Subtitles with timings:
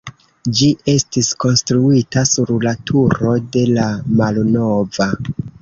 [0.59, 3.87] Ĝi estis konstruita sur la turo de la
[4.23, 5.13] malnova.